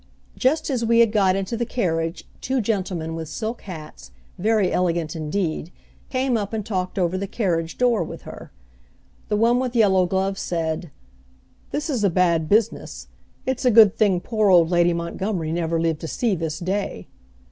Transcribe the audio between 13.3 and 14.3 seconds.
It's a good thing